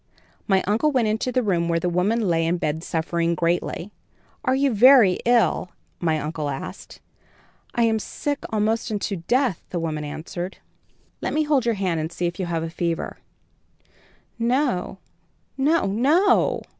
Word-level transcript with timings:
"My 0.47 0.63
uncle 0.65 0.91
went 0.91 1.07
into 1.07 1.31
the 1.31 1.43
room 1.43 1.69
where 1.69 1.79
the 1.79 1.87
woman 1.87 2.21
lay 2.27 2.47
in 2.47 2.57
bed 2.57 2.83
suffering 2.83 3.35
greatly. 3.35 3.91
"'Are 4.43 4.55
you 4.55 4.73
very 4.73 5.19
ill?' 5.25 5.69
my 5.99 6.17
uncle 6.19 6.49
asked. 6.49 6.99
"'I 7.75 7.83
am 7.83 7.99
sick 7.99 8.39
almost 8.49 8.91
unto 8.91 9.17
death,' 9.17 9.61
the 9.69 9.79
woman 9.79 10.03
answered. 10.03 10.57
"'Let 11.21 11.35
me 11.35 11.43
hold 11.43 11.67
your 11.67 11.75
hand 11.75 11.99
and 11.99 12.11
see 12.11 12.25
if 12.25 12.39
you 12.39 12.47
have 12.47 12.63
a 12.63 12.69
fever.' 12.71 13.19
"'No, 14.39 14.97
no, 15.55 15.85
no!' 15.85 16.63